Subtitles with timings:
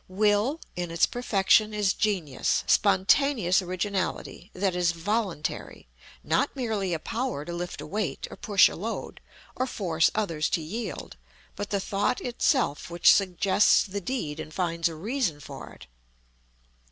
[0.07, 5.87] Will in its perfection is Genius, spontaneous originality, that is Voluntary;
[6.23, 9.21] not merely a power to lift a weight, or push a load,
[9.55, 11.17] or force others to yield,
[11.55, 15.85] but the Thought itself which suggests the deed and finds a reason for it.